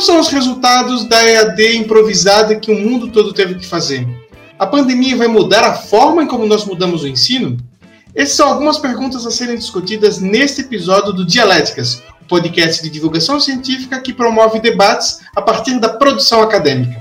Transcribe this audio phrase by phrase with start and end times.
[0.00, 4.08] Quais são os resultados da EAD improvisada que o mundo todo teve que fazer?
[4.58, 7.58] A pandemia vai mudar a forma em como nós mudamos o ensino?
[8.14, 13.38] Essas são algumas perguntas a serem discutidas neste episódio do Dialéticas, o podcast de divulgação
[13.38, 16.98] científica que promove debates a partir da produção acadêmica.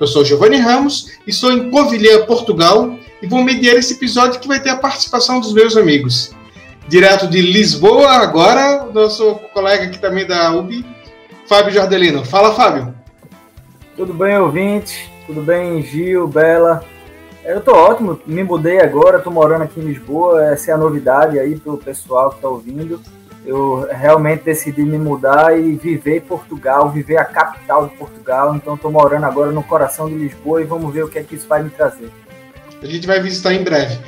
[0.00, 4.58] Eu sou Giovanni Ramos, estou em Covilhã, Portugal, e vou mediar esse episódio que vai
[4.58, 6.30] ter a participação dos meus amigos.
[6.88, 10.82] Direto de Lisboa, agora, nosso colega aqui também da UB,
[11.48, 12.26] Fábio Jordelino.
[12.26, 12.94] Fala, Fábio.
[13.96, 15.10] Tudo bem, ouvinte?
[15.26, 16.84] Tudo bem, Gil, Bela?
[17.42, 21.38] Eu tô ótimo, me mudei agora, tô morando aqui em Lisboa, essa é a novidade
[21.38, 23.00] aí pro pessoal que tá ouvindo.
[23.46, 28.76] Eu realmente decidi me mudar e viver em Portugal, viver a capital de Portugal, então
[28.76, 31.48] tô morando agora no coração de Lisboa e vamos ver o que é que isso
[31.48, 32.10] vai me trazer.
[32.82, 33.98] A gente vai visitar em breve.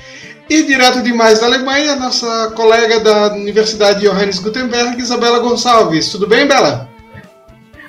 [0.51, 6.11] E direto demais da Alemanha, nossa colega da Universidade Johannes Gutenberg, Isabela Gonçalves.
[6.11, 6.90] Tudo bem, Bela?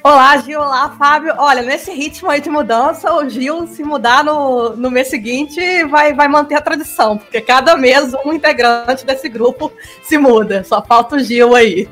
[0.03, 0.59] Olá, Gil.
[0.59, 1.35] Olá, Fábio.
[1.37, 6.11] Olha, nesse ritmo aí de mudança, o Gil, se mudar no, no mês seguinte, vai,
[6.11, 10.63] vai manter a tradição, porque cada mês um integrante desse grupo se muda.
[10.63, 11.87] Só falta o Gil aí.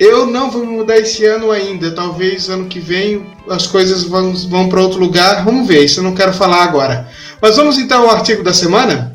[0.00, 1.94] Eu não vou mudar esse ano ainda.
[1.94, 5.44] Talvez ano que vem as coisas vão, vão para outro lugar.
[5.44, 7.08] Vamos ver, isso eu não quero falar agora.
[7.40, 9.12] Mas vamos então ao artigo da semana?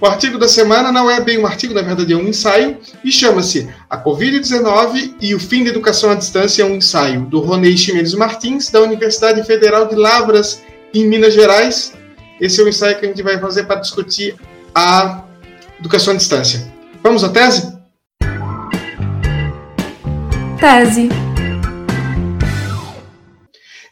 [0.00, 3.12] O artigo da semana não é bem um artigo, na verdade é um ensaio, e
[3.12, 7.76] chama-se A Covid-19 e o Fim da Educação à Distância é um ensaio, do Ronei
[7.76, 10.62] Ximenes Martins, da Universidade Federal de Lavras,
[10.94, 11.92] em Minas Gerais.
[12.40, 14.36] Esse é o ensaio que a gente vai fazer para discutir
[14.74, 15.22] a
[15.78, 16.66] educação à distância.
[17.02, 17.78] Vamos à tese?
[20.58, 21.10] Tese.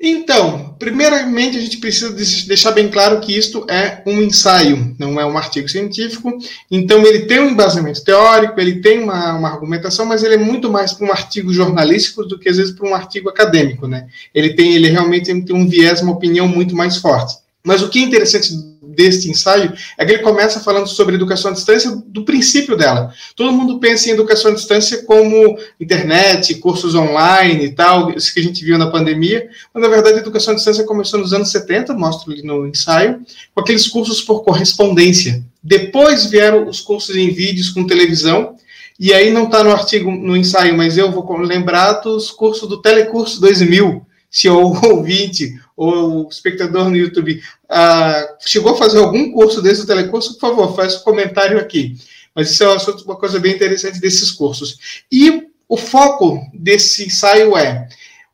[0.00, 2.10] Então, primeiramente a gente precisa
[2.46, 6.36] deixar bem claro que isto é um ensaio, não é um artigo científico.
[6.70, 10.70] Então ele tem um embasamento teórico, ele tem uma, uma argumentação, mas ele é muito
[10.70, 14.06] mais para um artigo jornalístico do que às vezes para um artigo acadêmico, né?
[14.34, 17.36] Ele tem, ele realmente tem um viés, uma opinião muito mais forte.
[17.64, 18.52] Mas o que é interessante
[18.98, 23.14] deste ensaio é que ele começa falando sobre educação à distância do princípio dela.
[23.36, 28.40] Todo mundo pensa em educação à distância como internet, cursos online e tal, isso que
[28.40, 31.52] a gente viu na pandemia, mas na verdade a educação à distância começou nos anos
[31.52, 33.20] 70, mostro no ensaio,
[33.54, 35.44] com aqueles cursos por correspondência.
[35.62, 38.56] Depois vieram os cursos em vídeos com televisão,
[38.98, 42.82] e aí não está no artigo, no ensaio, mas eu vou lembrar dos cursos do
[42.82, 49.32] Telecurso 2000, se o ouvinte ou o espectador no YouTube uh, chegou a fazer algum
[49.32, 51.96] curso desse telecurso, por favor, faça um comentário aqui.
[52.34, 55.04] Mas isso é uma coisa bem interessante desses cursos.
[55.10, 57.88] E o foco desse ensaio é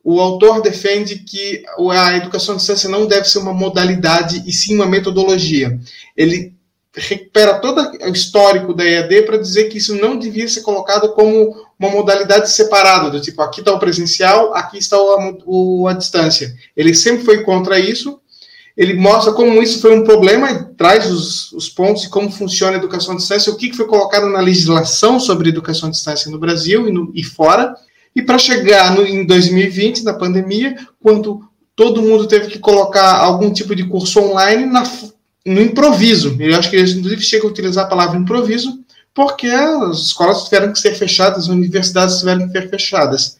[0.05, 4.75] o autor defende que a educação à distância não deve ser uma modalidade e sim
[4.75, 5.81] uma metodologia.
[6.15, 6.54] Ele
[6.97, 11.55] recupera todo o histórico da EAD para dizer que isso não devia ser colocado como
[11.79, 16.55] uma modalidade separada, do tipo, aqui está o presencial, aqui está o, o, a distância.
[16.77, 18.21] Ele sempre foi contra isso,
[18.77, 22.75] ele mostra como isso foi um problema e traz os, os pontos de como funciona
[22.75, 26.31] a educação à distância, o que, que foi colocado na legislação sobre educação à distância
[26.31, 27.75] no Brasil e, no, e fora,
[28.15, 31.41] e para chegar no, em 2020, na pandemia, quando
[31.75, 34.85] todo mundo teve que colocar algum tipo de curso online na,
[35.45, 36.37] no improviso.
[36.41, 38.81] Eu acho que eles, inclusive, chegam a utilizar a palavra improviso,
[39.15, 43.37] porque as escolas tiveram que ser fechadas, as universidades tiveram que ser fechadas.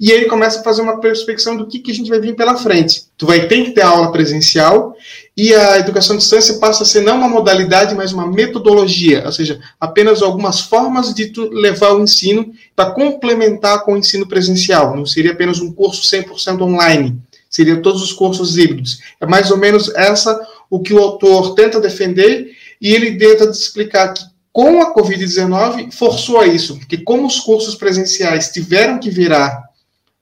[0.00, 2.56] E ele começa a fazer uma perspecção do que, que a gente vai vir pela
[2.56, 3.04] frente.
[3.16, 4.94] Tu vai ter que ter aula presencial
[5.36, 9.32] e a educação à distância passa a ser não uma modalidade, mas uma metodologia, ou
[9.32, 14.96] seja, apenas algumas formas de tu levar o ensino para complementar com o ensino presencial.
[14.96, 17.16] Não seria apenas um curso 100% online,
[17.48, 18.98] seria todos os cursos híbridos.
[19.20, 20.38] É mais ou menos essa
[20.70, 26.40] o que o autor tenta defender e ele tenta explicar que com a Covid-19 forçou
[26.40, 29.68] a isso, porque como os cursos presenciais tiveram que virar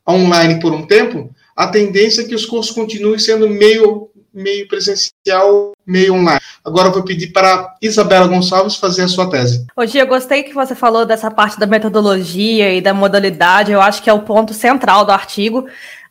[0.08, 5.72] online por um tempo, a tendência é que os cursos continuem sendo meio, meio presencial,
[5.86, 6.40] meio online.
[6.62, 9.65] Agora eu vou pedir para Isabela Gonçalves fazer a sua tese.
[9.74, 14.03] Hoje eu gostei que você falou dessa parte da metodologia e da modalidade, eu acho
[14.03, 15.66] que é o ponto central do artigo.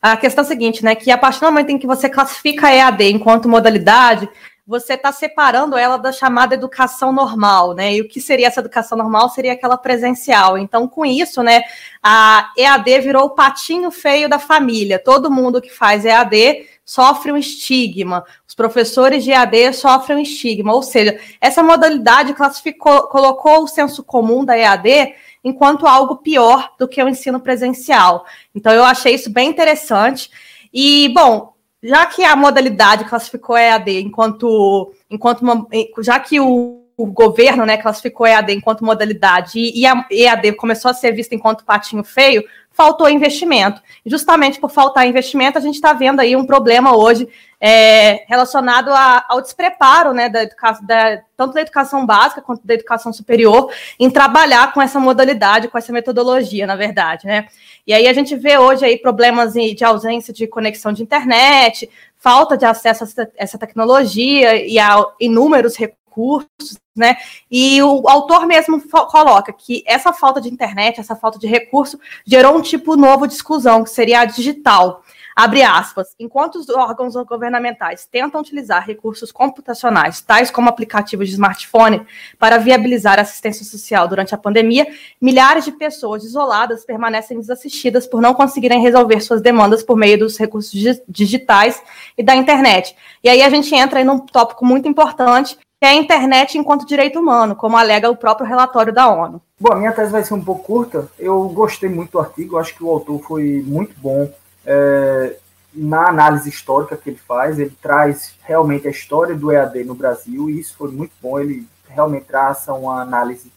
[0.05, 2.67] A questão é a seguinte, né, que a partir do momento em que você classifica
[2.67, 4.29] a EAD enquanto modalidade,
[4.67, 7.95] você está separando ela da chamada educação normal, né?
[7.95, 10.59] E o que seria essa educação normal seria aquela presencial.
[10.59, 11.63] Então, com isso, né,
[12.03, 14.99] a EAD virou o patinho feio da família.
[14.99, 18.23] Todo mundo que faz EAD sofre um estigma.
[18.47, 20.71] Os professores de EAD sofrem um estigma.
[20.71, 26.87] Ou seja, essa modalidade classificou, colocou o senso comum da EAD enquanto algo pior do
[26.87, 28.25] que o ensino presencial.
[28.53, 30.31] Então, eu achei isso bem interessante.
[30.73, 31.53] E, bom,
[31.83, 35.67] já que a modalidade classificou EAD enquanto, enquanto uma,
[35.99, 40.93] já que o o governo né, classificou EAD enquanto modalidade e, a EAD começou a
[40.93, 43.81] ser vista enquanto patinho feio, faltou investimento.
[44.05, 47.27] Justamente por faltar investimento, a gente está vendo aí um problema hoje
[47.59, 52.73] é, relacionado a, ao despreparo né, da educação, da, tanto da educação básica quanto da
[52.73, 57.25] educação superior em trabalhar com essa modalidade, com essa metodologia, na verdade.
[57.25, 57.47] Né?
[57.87, 62.57] E aí a gente vê hoje aí problemas de ausência de conexão de internet, falta
[62.57, 67.17] de acesso a essa tecnologia e a inúmeros recursos, né?
[67.51, 72.55] E o autor mesmo coloca que essa falta de internet, essa falta de recurso, gerou
[72.55, 75.03] um tipo novo de exclusão, que seria a digital.
[75.35, 76.15] Abre aspas.
[76.17, 82.07] Enquanto os órgãos governamentais tentam utilizar recursos computacionais, tais como aplicativos de smartphone,
[82.39, 84.87] para viabilizar a assistência social durante a pandemia,
[85.19, 90.37] milhares de pessoas isoladas permanecem desassistidas por não conseguirem resolver suas demandas por meio dos
[90.37, 90.71] recursos
[91.05, 91.83] digitais
[92.17, 92.95] e da internet.
[93.21, 96.87] E aí a gente entra em um tópico muito importante, que é a internet enquanto
[96.87, 99.39] direito humano, como alega o próprio relatório da ONU.
[99.59, 101.07] Bom, a minha tese vai ser um pouco curta.
[101.19, 104.27] Eu gostei muito do artigo, acho que o autor foi muito bom
[104.65, 105.35] é,
[105.71, 107.59] na análise histórica que ele faz.
[107.59, 111.39] Ele traz realmente a história do EAD no Brasil, e isso foi muito bom.
[111.39, 113.51] Ele realmente traça uma análise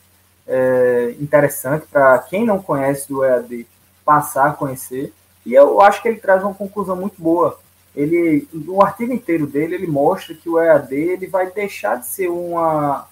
[0.46, 3.66] é, interessante para quem não conhece o EAD
[4.04, 5.14] passar a conhecer.
[5.46, 7.58] E eu acho que ele traz uma conclusão muito boa
[7.98, 12.28] ele no artigo inteiro dele ele mostra que o EAD ele vai deixar de ser
[12.28, 13.08] uma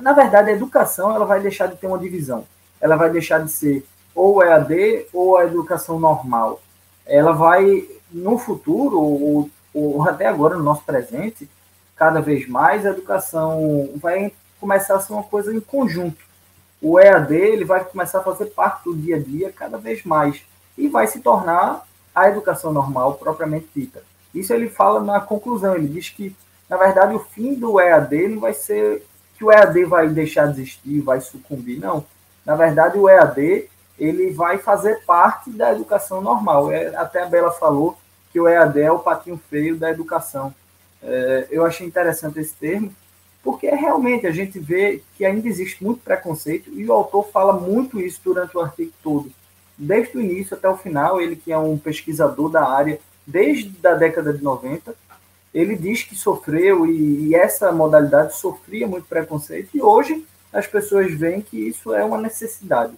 [0.00, 2.46] na verdade a educação ela vai deixar de ter uma divisão.
[2.80, 3.84] Ela vai deixar de ser
[4.14, 6.60] ou EAD ou a educação normal.
[7.04, 11.50] Ela vai no futuro ou, ou até agora no nosso presente
[11.96, 16.24] cada vez mais a educação vai começar a ser uma coisa em conjunto.
[16.80, 20.44] O EAD ele vai começar a fazer parte do dia a dia cada vez mais
[20.78, 21.84] e vai se tornar
[22.14, 26.34] a educação normal propriamente dita isso ele fala na conclusão, ele diz que,
[26.68, 29.04] na verdade, o fim do EAD não vai ser
[29.36, 32.04] que o EAD vai deixar de existir, vai sucumbir, não.
[32.44, 33.68] Na verdade, o EAD
[33.98, 36.72] ele vai fazer parte da educação normal.
[36.72, 37.96] É, até a Bela falou
[38.32, 40.54] que o EAD é o patinho feio da educação.
[41.02, 42.92] É, eu achei interessante esse termo,
[43.42, 48.00] porque realmente a gente vê que ainda existe muito preconceito e o autor fala muito
[48.00, 49.30] isso durante o artigo todo.
[49.76, 53.94] Desde o início até o final, ele que é um pesquisador da área, desde a
[53.94, 54.94] década de 90.
[55.52, 61.12] Ele diz que sofreu e, e essa modalidade sofria muito preconceito e hoje as pessoas
[61.12, 62.94] veem que isso é uma necessidade.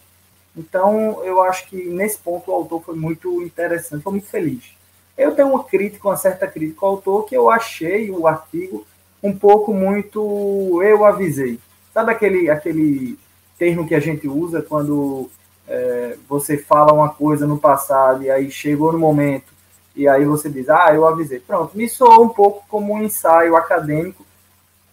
[0.57, 4.73] Então, eu acho que nesse ponto o autor foi muito interessante, foi muito feliz.
[5.17, 8.87] Eu tenho uma crítica, uma certa crítica ao autor, que eu achei o artigo
[9.23, 11.59] um pouco muito eu avisei.
[11.93, 13.19] Sabe aquele, aquele
[13.59, 15.31] termo que a gente usa quando
[15.67, 19.54] é, você fala uma coisa no passado e aí chegou no momento
[19.95, 21.39] e aí você diz, ah, eu avisei.
[21.41, 24.25] Pronto, me soou um pouco como um ensaio acadêmico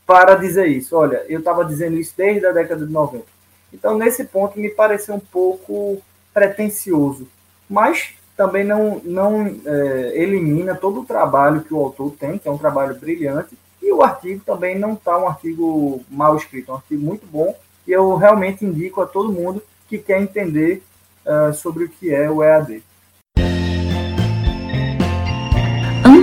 [0.05, 0.95] para dizer isso.
[0.95, 3.25] Olha, eu estava dizendo isso desde a década de 90.
[3.73, 6.01] Então, nesse ponto, me pareceu um pouco
[6.33, 7.27] pretencioso,
[7.69, 12.51] mas também não, não é, elimina todo o trabalho que o autor tem, que é
[12.51, 16.77] um trabalho brilhante, e o artigo também não está um artigo mal escrito, é um
[16.77, 17.55] artigo muito bom,
[17.87, 20.83] e eu realmente indico a todo mundo que quer entender
[21.25, 22.83] uh, sobre o que é o EAD.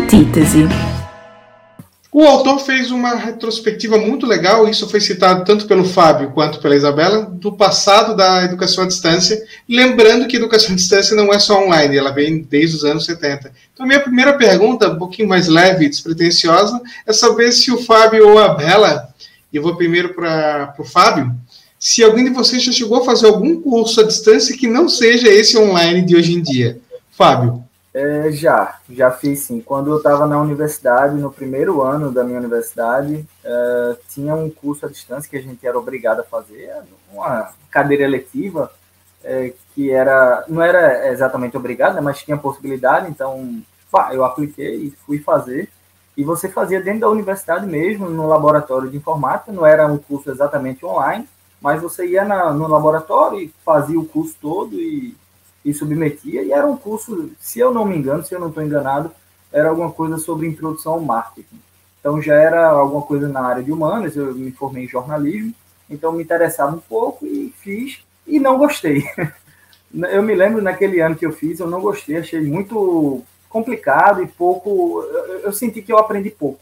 [0.09, 0.67] Antítese.
[2.11, 6.75] O autor fez uma retrospectiva muito legal, isso foi citado tanto pelo Fábio quanto pela
[6.75, 11.39] Isabela, do passado da educação à distância, lembrando que a educação à distância não é
[11.39, 13.53] só online, ela vem desde os anos 70.
[13.75, 18.31] Então, minha primeira pergunta, um pouquinho mais leve e despretensiosa, é saber se o Fábio
[18.31, 19.11] ou a Bela,
[19.53, 21.31] e eu vou primeiro para o Fábio,
[21.79, 25.29] se alguém de vocês já chegou a fazer algum curso à distância que não seja
[25.29, 26.81] esse online de hoje em dia.
[27.11, 27.68] Fábio.
[27.99, 29.61] É, já, já fiz sim.
[29.61, 34.87] Quando eu estava na universidade, no primeiro ano da minha universidade, é, tinha um curso
[34.87, 36.73] à distância que a gente era obrigado a fazer,
[37.13, 38.71] uma cadeira eletiva,
[39.25, 44.77] é, que era, não era exatamente obrigado, né, mas tinha possibilidade, então pá, eu apliquei
[44.77, 45.69] e fui fazer.
[46.17, 50.31] E você fazia dentro da universidade mesmo, no laboratório de informática, não era um curso
[50.31, 51.29] exatamente online,
[51.61, 55.17] mas você ia na, no laboratório e fazia o curso todo e
[55.65, 58.63] e submetia, e era um curso, se eu não me engano, se eu não estou
[58.63, 59.11] enganado,
[59.53, 61.61] era alguma coisa sobre introdução ao marketing.
[62.01, 65.53] Então já era alguma coisa na área de humanas, eu me formei em jornalismo,
[65.91, 69.05] então me interessava um pouco e fiz, e não gostei.
[69.91, 74.27] Eu me lembro naquele ano que eu fiz, eu não gostei, achei muito complicado e
[74.27, 75.03] pouco.
[75.43, 76.61] Eu, senti que eu aprendi pouco.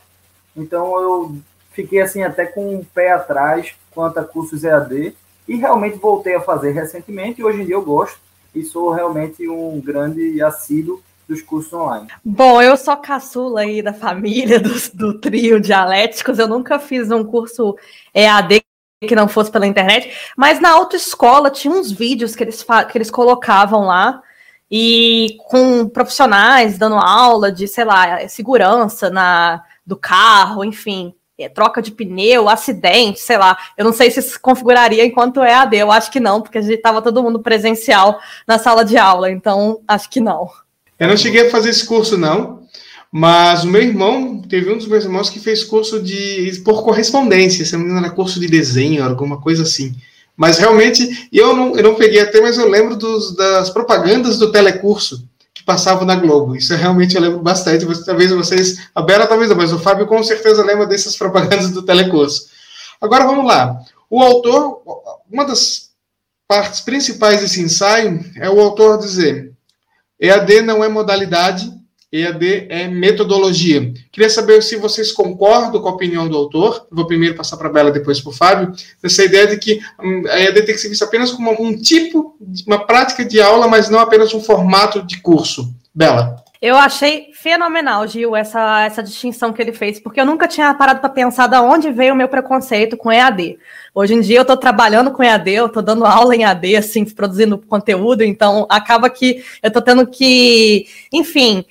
[0.56, 1.36] Então eu
[1.72, 5.12] fiquei assim até com um pé atrás quanto a cursos EAD
[5.48, 8.18] e realmente voltei a fazer recentemente e hoje em dia eu gosto
[8.56, 12.08] e sou realmente um grande assíduo dos cursos online.
[12.24, 17.24] Bom, eu sou caçula aí da família do, do trio dialéticos, eu nunca fiz um
[17.24, 17.76] curso
[18.14, 18.62] EAD
[19.06, 23.10] que não fosse pela internet, mas na autoescola tinha uns vídeos que eles, que eles
[23.10, 24.22] colocavam lá
[24.70, 31.82] e com profissionais dando aula de, sei lá, segurança na do carro, enfim, é, troca
[31.82, 33.56] de pneu, acidente, sei lá.
[33.76, 36.62] Eu não sei se se configuraria enquanto é AD, eu acho que não, porque a
[36.62, 40.48] gente estava todo mundo presencial na sala de aula, então acho que não.
[40.98, 42.62] Eu não cheguei a fazer esse curso, não,
[43.12, 47.64] mas o meu irmão, teve um dos meus irmãos que fez curso de por correspondência,
[47.64, 49.94] se não era curso de desenho, alguma coisa assim.
[50.36, 54.52] Mas realmente, eu não, eu não peguei até, mas eu lembro dos, das propagandas do
[54.52, 55.26] telecurso
[55.66, 56.56] passavam na Globo.
[56.56, 57.84] Isso eu realmente eu lembro bastante.
[58.04, 61.82] Talvez vocês, a Bela talvez não, mas o Fábio com certeza lembra dessas propagandas do
[61.82, 62.48] telecurso.
[63.00, 63.78] Agora vamos lá.
[64.08, 64.80] O autor,
[65.30, 65.90] uma das
[66.48, 69.52] partes principais desse ensaio é o autor dizer:
[70.18, 71.70] EAD não é modalidade,
[72.12, 73.92] EAD é metodologia.
[74.12, 76.86] Queria saber se vocês concordam com a opinião do autor.
[76.90, 78.72] Vou primeiro passar para a Bela, depois para o Fábio.
[79.02, 82.36] Essa ideia de que hum, a EAD tem que ser vista apenas como um tipo,
[82.66, 85.74] uma prática de aula, mas não apenas um formato de curso.
[85.94, 86.44] Bela.
[86.60, 91.00] Eu achei fenomenal, Gil, essa, essa distinção que ele fez, porque eu nunca tinha parado
[91.00, 93.58] para pensar de onde veio o meu preconceito com EAD.
[93.94, 97.04] Hoje em dia eu estou trabalhando com EAD, eu estou dando aula em EAD, assim,
[97.04, 101.64] produzindo conteúdo, então acaba que eu estou tendo que, enfim,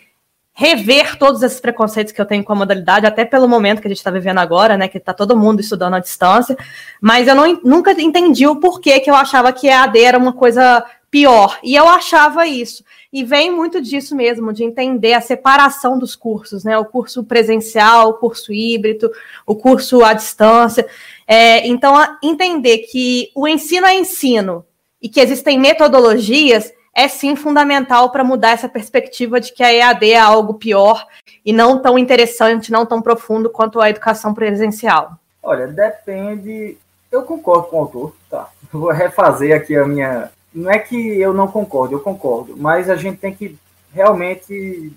[0.58, 3.90] rever todos esses preconceitos que eu tenho com a modalidade, até pelo momento que a
[3.90, 6.58] gente está vivendo agora, né, que está todo mundo estudando à distância,
[7.02, 10.32] mas eu não, nunca entendi o porquê que eu achava que a AD era uma
[10.32, 16.00] coisa pior, e eu achava isso, e vem muito disso mesmo, de entender a separação
[16.00, 19.12] dos cursos, né, o curso presencial, o curso híbrido,
[19.46, 20.88] o curso à distância,
[21.28, 21.94] é, então
[22.24, 24.64] entender que o ensino é ensino,
[25.02, 30.12] e que existem metodologias é sim fundamental para mudar essa perspectiva de que a EAD
[30.12, 31.06] é algo pior
[31.46, 35.20] e não tão interessante, não tão profundo quanto a educação presencial?
[35.44, 36.78] Olha, depende.
[37.12, 38.50] Eu concordo com o autor, tá?
[38.72, 40.32] Vou refazer aqui a minha.
[40.54, 43.58] Não é que eu não concordo, eu concordo, mas a gente tem que
[43.94, 44.94] realmente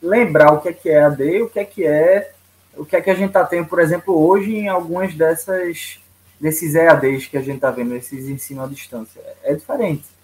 [0.00, 2.30] lembrar o que é que é AD, o que é que é,
[2.74, 6.00] o que é que a gente está tendo, por exemplo, hoje em algumas dessas
[6.40, 9.20] desses EADs que a gente está vendo, esses ensino à distância.
[9.42, 10.15] É diferente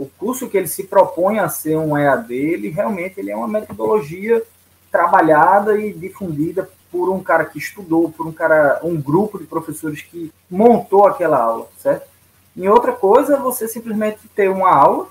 [0.00, 3.46] o curso que ele se propõe a ser um EAD, ele realmente ele é uma
[3.46, 4.42] metodologia
[4.90, 10.00] trabalhada e difundida por um cara que estudou, por um cara, um grupo de professores
[10.00, 12.08] que montou aquela aula, certo?
[12.56, 15.06] E outra coisa é você simplesmente ter uma aula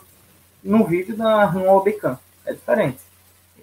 [0.64, 2.18] num vídeo na, num Webcam.
[2.44, 3.00] É diferente.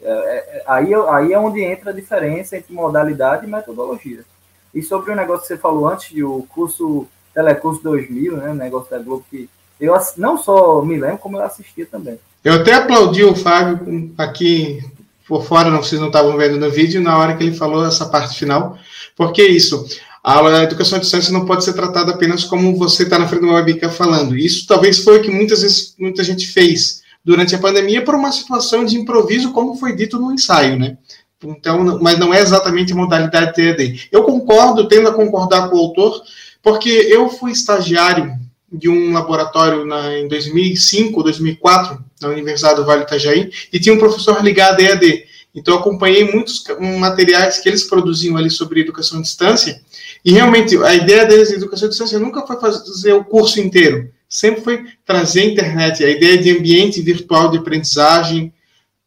[0.01, 4.25] É, é, aí, aí é onde entra a diferença entre modalidade e metodologia.
[4.73, 8.91] E sobre o negócio que você falou antes, o curso Telecurso 2000, né, o negócio
[8.91, 12.19] da Globo que eu não só me lembro, como eu assistia também.
[12.43, 14.81] Eu até aplaudi o Fábio aqui
[15.27, 18.07] por fora, não, vocês não estavam vendo no vídeo, na hora que ele falou essa
[18.07, 18.79] parte final,
[19.17, 19.85] porque isso,
[20.23, 23.55] a educação à distância não pode ser tratada apenas como você está na frente uma
[23.55, 24.37] webcam falando.
[24.37, 28.31] Isso talvez foi o que muitas vezes muita gente fez durante a pandemia por uma
[28.31, 30.97] situação de improviso, como foi dito no ensaio, né?
[31.43, 34.09] Então, mas não é exatamente a modalidade TED.
[34.11, 36.23] Eu concordo, tendo a concordar com o autor,
[36.63, 38.33] porque eu fui estagiário
[38.71, 43.99] de um laboratório na, em 2005, 2004, na Universidade do Vale Itajaí, e tinha um
[43.99, 45.25] professor ligado a EAD.
[45.55, 46.65] Então, acompanhei muitos
[46.99, 49.81] materiais que eles produziam ali sobre educação à distância,
[50.25, 54.11] e realmente a ideia deles de educação à distância nunca foi fazer o curso inteiro,
[54.29, 58.53] sempre foi trazer a internet, a ideia de ambiente virtual de aprendizagem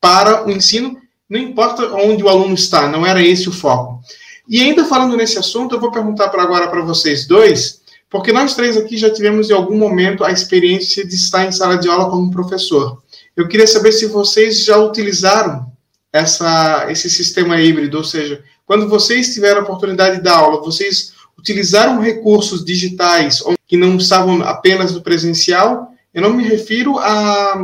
[0.02, 0.98] para o ensino,
[1.30, 4.02] não importa onde o aluno está, não era esse o foco.
[4.48, 8.56] E ainda falando nesse assunto, eu vou perguntar para agora para vocês dois, porque nós
[8.56, 12.10] três aqui já tivemos em algum momento a experiência de estar em sala de aula
[12.10, 13.02] como professor.
[13.36, 15.72] Eu queria saber se vocês já utilizaram
[16.12, 21.14] essa, esse sistema híbrido, ou seja, quando vocês tiveram a oportunidade de dar aula, vocês
[21.38, 25.94] utilizaram recursos digitais que não estavam apenas no presencial.
[26.14, 27.62] Eu não me refiro a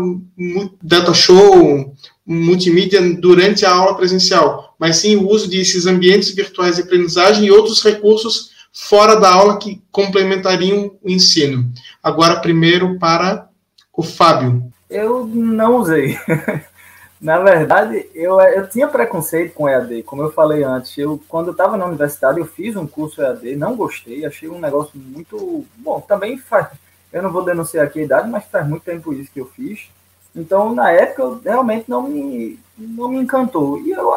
[0.82, 1.94] data show,
[2.25, 7.52] multimídia durante a aula presencial, mas sim o uso desses ambientes virtuais de aprendizagem e
[7.52, 11.72] outros recursos fora da aula que complementariam o ensino.
[12.03, 13.48] Agora, primeiro para
[13.94, 14.70] o Fábio.
[14.89, 16.20] Eu não usei.
[17.20, 20.98] na verdade, eu, eu tinha preconceito com EAD, como eu falei antes.
[20.98, 24.60] Eu, quando eu estava na universidade, eu fiz um curso EAD, não gostei, achei um
[24.60, 25.65] negócio muito.
[25.77, 26.67] Bom, também faz.
[27.13, 29.88] Eu não vou denunciar aqui a idade, mas faz muito tempo isso que eu fiz.
[30.36, 33.79] Então, na época, eu realmente não me, não me encantou.
[33.79, 34.12] E eu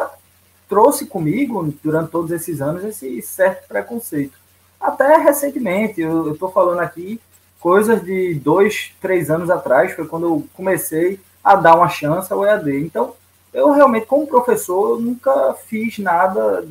[0.67, 4.37] trouxe comigo, durante todos esses anos, esse certo preconceito
[4.79, 6.01] até recentemente.
[6.01, 7.19] Eu estou falando aqui
[7.59, 12.45] coisas de dois, três anos atrás, foi quando eu comecei a dar uma chance ao
[12.45, 12.79] EAD.
[12.79, 13.13] Então,
[13.53, 16.65] eu realmente, como professor, nunca fiz nada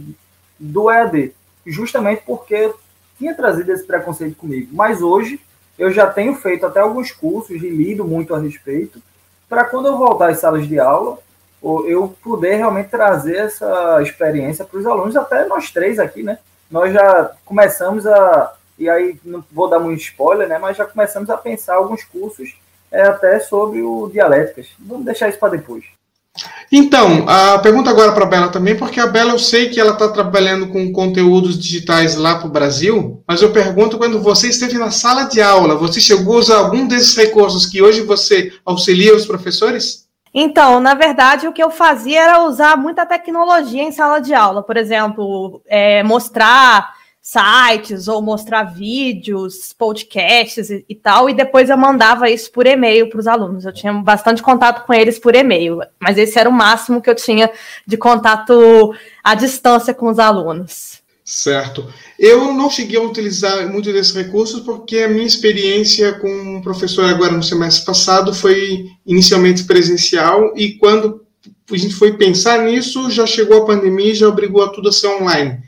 [0.59, 1.33] do EAD,
[1.67, 2.73] justamente porque
[3.19, 4.69] tinha trazido esse preconceito comigo.
[4.73, 5.41] Mas hoje
[5.79, 9.03] eu já tenho feito até alguns cursos e lido muito a respeito,
[9.49, 11.19] para quando eu voltar às salas de aula,
[11.87, 16.39] eu poder realmente trazer essa experiência para os alunos, até nós três aqui, né?
[16.71, 20.59] Nós já começamos a, e aí não vou dar muito spoiler, né?
[20.59, 22.55] Mas já começamos a pensar alguns cursos
[22.91, 24.69] é, até sobre o dialéticas.
[24.79, 25.85] Vamos deixar isso para depois.
[26.71, 29.93] Então, a pergunta agora para a Bela também, porque a Bela eu sei que ela
[29.93, 34.79] está trabalhando com conteúdos digitais lá para o Brasil, mas eu pergunto quando você esteve
[34.79, 39.17] na sala de aula, você chegou a usar algum desses recursos que hoje você auxilia
[39.17, 40.08] os professores?
[40.41, 44.63] Então, na verdade, o que eu fazia era usar muita tecnologia em sala de aula.
[44.63, 51.77] Por exemplo, é, mostrar sites ou mostrar vídeos, podcasts e, e, tal, e depois eu
[51.77, 53.65] mandava isso por e-mail para os alunos.
[53.65, 57.17] Eu tinha bastante contato com eles por e-mail, mas esse era o máximo que eu
[57.17, 57.51] tinha
[57.85, 61.03] de contato à distância com os alunos.
[61.31, 61.87] Certo.
[62.19, 67.05] Eu não cheguei a utilizar muito desses recursos porque a minha experiência com um professor
[67.05, 71.21] agora no semestre passado foi inicialmente presencial e quando
[71.71, 74.93] a gente foi pensar nisso, já chegou a pandemia e já obrigou a tudo a
[74.93, 75.59] ser online.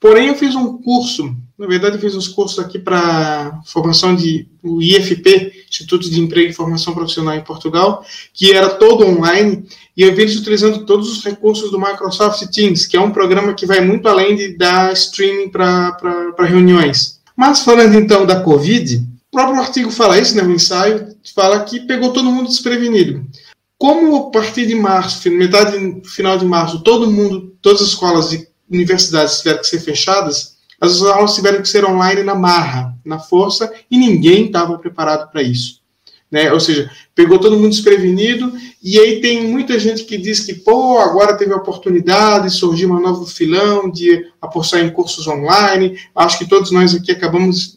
[0.00, 4.48] Porém, eu fiz um curso, na verdade, eu fiz uns cursos aqui para formação de
[4.62, 8.02] o IFP, Instituto de Emprego e Formação Profissional em Portugal,
[8.32, 12.86] que era todo online, e eu vi eles utilizando todos os recursos do Microsoft Teams,
[12.86, 17.20] que é um programa que vai muito além de dar streaming para reuniões.
[17.36, 18.96] Mas falando então da Covid,
[19.30, 23.22] o próprio artigo fala isso, né, o ensaio, fala que pegou todo mundo desprevenido.
[23.76, 25.76] Como a partir de março, metade
[26.06, 31.02] final de março, todo mundo, todas as escolas de universidades tiveram que ser fechadas, as
[31.02, 35.80] aulas tiveram que ser online na marra, na força, e ninguém estava preparado para isso.
[36.30, 36.52] Né?
[36.52, 40.98] Ou seja, pegou todo mundo desprevenido, e aí tem muita gente que diz que, pô,
[40.98, 45.98] agora teve a oportunidade, surgiu uma nova filão de apostar em cursos online.
[46.14, 47.76] Acho que todos nós aqui acabamos,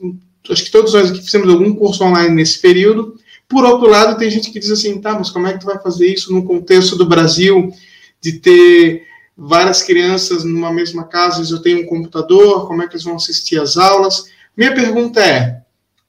[0.50, 3.16] acho que todos nós aqui fizemos algum curso online nesse período.
[3.50, 5.80] Por outro lado, tem gente que diz assim, tá, mas como é que tu vai
[5.80, 7.74] fazer isso no contexto do Brasil,
[8.22, 9.04] de ter
[9.38, 13.60] várias crianças numa mesma casa, eu tenho um computador, como é que eles vão assistir
[13.60, 14.26] às aulas?
[14.56, 15.62] Minha pergunta é,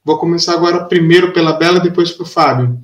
[0.03, 2.79] vou começar agora primeiro pela Bela, depois para o Fábio.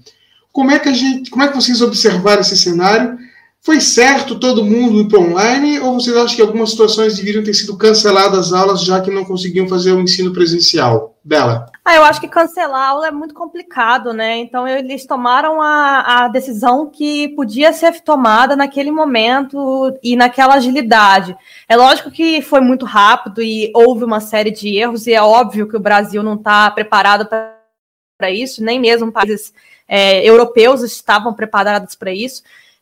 [0.52, 3.18] Como é que a gente, como é que vocês observaram esse cenário?
[3.64, 7.54] Foi certo todo mundo ir para online ou vocês acham que algumas situações deveriam ter
[7.54, 11.16] sido canceladas as aulas já que não conseguiam fazer o ensino presencial?
[11.24, 11.68] Bela.
[11.86, 14.38] Ah, eu acho que cancelar a aula é muito complicado, né?
[14.38, 21.38] Então eles tomaram a, a decisão que podia ser tomada naquele momento e naquela agilidade.
[21.70, 25.68] É lógico que foi muito rápido e houve uma série de erros, e é óbvio
[25.68, 29.54] que o Brasil não está preparado para isso, nem mesmo países
[29.88, 32.42] é, europeus estavam preparados para isso.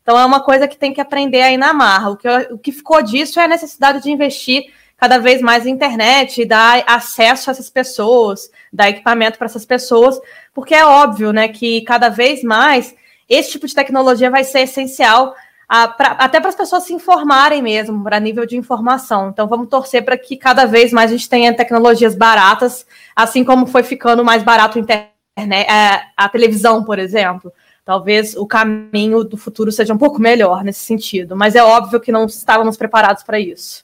[0.09, 2.09] Então é uma coisa que tem que aprender aí na marra.
[2.09, 4.63] O que, o que ficou disso é a necessidade de investir
[4.97, 10.19] cada vez mais em internet, dar acesso a essas pessoas, dar equipamento para essas pessoas,
[10.51, 12.95] porque é óbvio, né, que cada vez mais
[13.29, 15.35] esse tipo de tecnologia vai ser essencial
[15.67, 19.29] a, pra, até para as pessoas se informarem mesmo, para nível de informação.
[19.29, 22.83] Então vamos torcer para que cada vez mais a gente tenha tecnologias baratas,
[23.15, 27.53] assim como foi ficando mais barato a, internet, a, a televisão, por exemplo
[27.89, 32.11] talvez o caminho do futuro seja um pouco melhor nesse sentido, mas é óbvio que
[32.11, 33.83] não estávamos preparados para isso.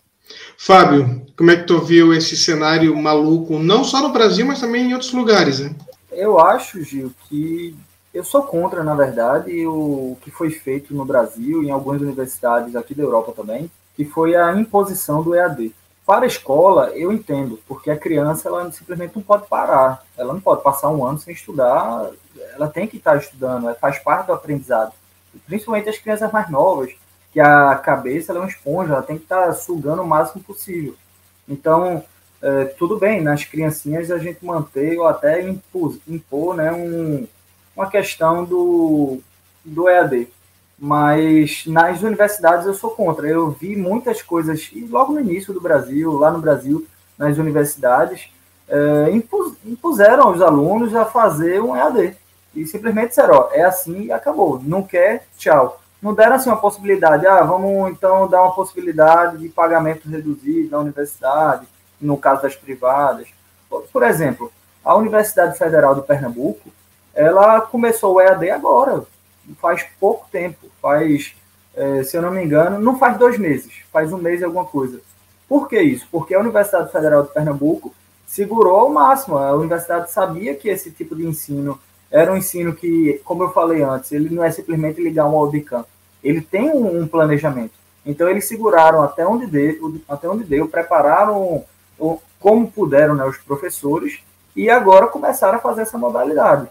[0.59, 4.83] Fábio, como é que tu viu esse cenário maluco, não só no Brasil, mas também
[4.83, 5.73] em outros lugares, né?
[6.11, 7.75] Eu acho, Gil, que
[8.13, 12.93] eu sou contra, na verdade, o que foi feito no Brasil, em algumas universidades aqui
[12.93, 15.73] da Europa também, que foi a imposição do EAD.
[16.05, 20.05] Para a escola, eu entendo, porque a criança ela simplesmente não pode parar.
[20.15, 22.11] Ela não pode passar um ano sem estudar,
[22.55, 24.93] ela tem que estar estudando, faz parte do aprendizado.
[25.45, 26.93] Principalmente as crianças mais novas,
[27.31, 30.95] que a cabeça é uma esponja, ela tem que estar sugando o máximo possível.
[31.47, 32.03] Então,
[32.41, 37.27] é, tudo bem, nas criancinhas a gente manter ou até impor, impor né, um,
[37.75, 39.19] uma questão do,
[39.63, 40.29] do EAD
[40.77, 43.27] mas nas universidades eu sou contra.
[43.27, 46.85] Eu vi muitas coisas, e logo no início do Brasil, lá no Brasil,
[47.17, 48.29] nas universidades,
[48.67, 49.11] é,
[49.65, 52.17] impuseram aos alunos a fazer um EAD.
[52.55, 54.61] E simplesmente disseram, ó, é assim e acabou.
[54.63, 55.81] Não quer, tchau.
[56.01, 60.79] Não deram assim uma possibilidade, ah, vamos então dar uma possibilidade de pagamento reduzido na
[60.79, 61.65] universidade,
[61.99, 63.27] no caso das privadas.
[63.91, 64.51] Por exemplo,
[64.83, 66.69] a Universidade Federal de Pernambuco,
[67.13, 69.03] ela começou o EAD agora,
[69.59, 71.35] faz pouco tempo, faz,
[71.75, 74.65] é, se eu não me engano, não faz dois meses, faz um mês e alguma
[74.65, 75.01] coisa.
[75.49, 76.07] Por que isso?
[76.11, 77.93] Porque a Universidade Federal de Pernambuco
[78.27, 79.37] segurou ao máximo.
[79.37, 81.79] A universidade sabia que esse tipo de ensino
[82.15, 85.86] era um ensino que, como eu falei antes, ele não é simplesmente ligar um audicam.
[86.23, 87.73] Ele tem um, um planejamento.
[88.06, 91.65] Então eles seguraram até onde deu, até onde deu, prepararam,
[92.39, 94.19] como puderam né, os professores,
[94.56, 96.69] e agora começaram a fazer essa modalidade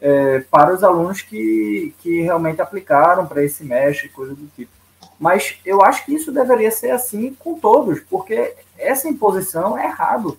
[0.00, 4.70] é, para os alunos que, que realmente aplicaram para esse mestre, coisa do tipo.
[5.18, 10.38] Mas eu acho que isso deveria ser assim com todos, porque essa imposição é errado.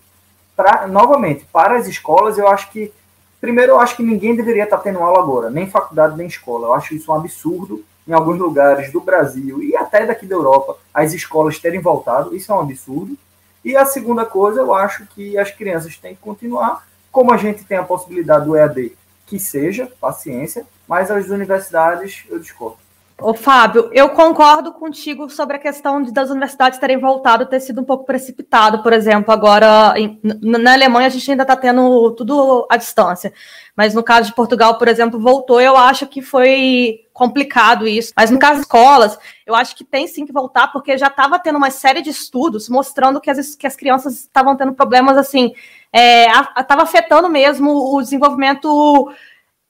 [0.56, 2.94] Pra, novamente, para as escolas, eu acho que.
[3.40, 6.68] Primeiro, eu acho que ninguém deveria estar tendo aula agora, nem faculdade, nem escola.
[6.68, 10.78] Eu acho isso um absurdo em alguns lugares do Brasil e até daqui da Europa,
[10.94, 12.36] as escolas terem voltado.
[12.36, 13.18] Isso é um absurdo.
[13.64, 17.66] E a segunda coisa, eu acho que as crianças têm que continuar, como a gente
[17.66, 18.96] tem a possibilidade do EAD,
[19.26, 22.78] que seja, paciência, mas as universidades eu discordo.
[23.20, 27.82] Ô, Fábio, eu concordo contigo sobre a questão de das universidades terem voltado ter sido
[27.82, 32.68] um pouco precipitado, por exemplo, agora em, na Alemanha a gente ainda está tendo tudo
[32.70, 33.34] à distância,
[33.76, 38.30] mas no caso de Portugal, por exemplo, voltou, eu acho que foi complicado isso, mas
[38.30, 41.58] no caso das escolas, eu acho que tem sim que voltar, porque já estava tendo
[41.58, 45.54] uma série de estudos mostrando que as, que as crianças estavam tendo problemas assim,
[45.92, 49.12] estava é, afetando mesmo o desenvolvimento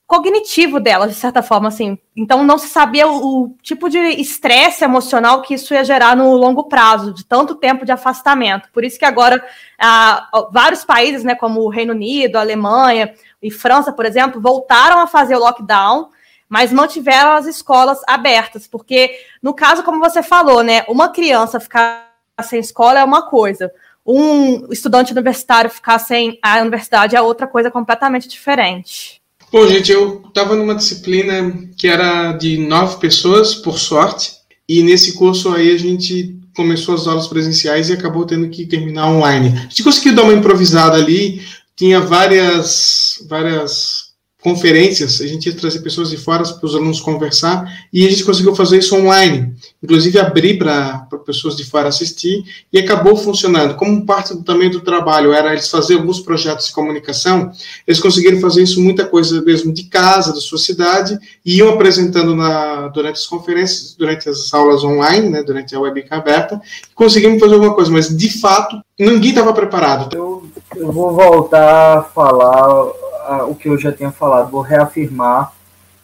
[0.08, 2.00] cognitivo delas, de certa forma, assim.
[2.16, 6.34] Então não se sabia o, o tipo de estresse emocional que isso ia gerar no
[6.34, 8.70] longo prazo, de tanto tempo de afastamento.
[8.72, 9.44] Por isso que agora
[9.78, 15.08] ah, vários países, né, como o Reino Unido, Alemanha e França, por exemplo, voltaram a
[15.08, 16.10] fazer o lockdown,
[16.48, 19.12] mas mantiveram as escolas abertas, porque
[19.44, 22.08] no caso, como você falou, né, uma criança ficar
[22.42, 23.72] sem escola é uma coisa
[24.10, 29.22] um estudante universitário ficar sem a universidade é outra coisa completamente diferente.
[29.50, 34.34] Bom, gente, eu estava numa disciplina que era de nove pessoas, por sorte,
[34.68, 39.10] e nesse curso aí a gente começou as aulas presenciais e acabou tendo que terminar
[39.10, 39.54] online.
[39.58, 41.42] A gente conseguiu dar uma improvisada ali,
[41.78, 44.07] tinha várias, várias
[44.42, 48.24] conferências, a gente ia trazer pessoas de fora para os alunos conversar e a gente
[48.24, 53.76] conseguiu fazer isso online, inclusive abrir para pessoas de fora assistir e acabou funcionando.
[53.76, 57.52] Como parte do, também do trabalho era eles fazer alguns projetos de comunicação,
[57.86, 62.36] eles conseguiram fazer isso muita coisa mesmo de casa, da sua cidade, e iam apresentando
[62.36, 66.62] na, durante as conferências, durante as aulas online, né, durante a webcam aberta,
[66.94, 70.16] conseguimos fazer alguma coisa, mas de fato ninguém estava preparado.
[70.16, 73.07] Eu, eu vou voltar a falar
[73.48, 75.54] o que eu já tinha falado, vou reafirmar.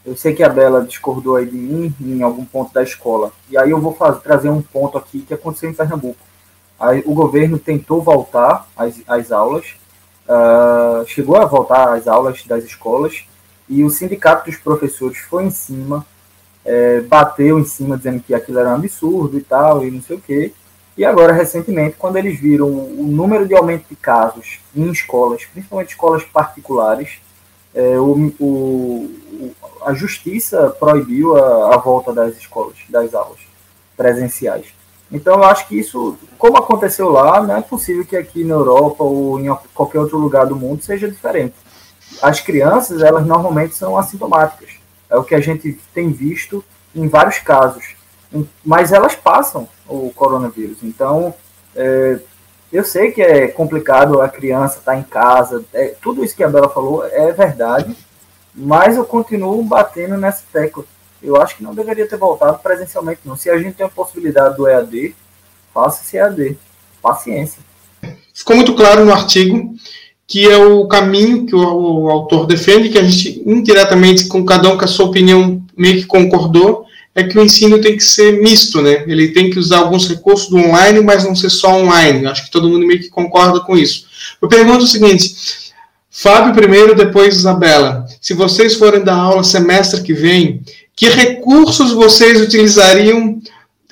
[0.06, 3.32] Eu sei que a Bela discordou aí de mim em algum ponto da escola.
[3.50, 6.20] E aí eu vou fazer, trazer um ponto aqui que aconteceu em Pernambuco.
[6.80, 8.68] Aí, o governo tentou voltar
[9.08, 9.76] às aulas,
[10.28, 13.26] uh, chegou a voltar às aulas das escolas,
[13.70, 16.06] e o sindicato dos professores foi em cima,
[16.66, 20.18] é, bateu em cima dizendo que aquilo era um absurdo e tal, e não sei
[20.18, 20.54] o quê.
[20.96, 25.90] E agora, recentemente, quando eles viram o número de aumento de casos em escolas, principalmente
[25.90, 27.20] escolas particulares,
[27.74, 29.52] é, o, o,
[29.84, 33.40] a justiça proibiu a, a, volta das escolas, das aulas
[33.98, 34.68] presenciais.
[35.12, 39.04] Então, eu acho que isso, como aconteceu lá, não é possível que aqui na Europa
[39.04, 41.56] ou em qualquer outro lugar do mundo seja diferente.
[42.22, 44.70] As crianças, elas normalmente são assintomáticas.
[45.10, 46.64] É o que a gente tem visto
[46.96, 47.96] em vários casos.
[48.64, 50.78] Mas elas passam o coronavírus.
[50.84, 51.34] Então,
[51.76, 52.20] é,
[52.72, 56.44] eu sei que é complicado a criança estar tá em casa, é, tudo isso que
[56.44, 57.96] a Bela falou é verdade,
[58.54, 60.84] mas eu continuo batendo nessa tecla.
[61.22, 63.36] Eu acho que não deveria ter voltado presencialmente, não.
[63.36, 65.16] Se a gente tem a possibilidade do EAD,
[65.74, 66.58] faça esse EAD.
[67.02, 67.62] Paciência.
[68.34, 69.74] Ficou muito claro no artigo
[70.26, 74.68] que é o caminho que o, o autor defende, que a gente indiretamente, com cada
[74.74, 78.42] um com a sua opinião, meio que concordou, é que o ensino tem que ser
[78.42, 79.04] misto, né?
[79.08, 82.26] Ele tem que usar alguns recursos do online, mas não ser só online.
[82.26, 84.06] Acho que todo mundo meio que concorda com isso.
[84.42, 85.36] Eu pergunto o seguinte:
[86.10, 88.06] Fábio primeiro, depois Isabela.
[88.20, 90.62] Se vocês forem dar aula semestre que vem,
[90.96, 93.40] que recursos vocês utilizariam